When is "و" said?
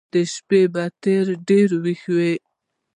2.15-2.17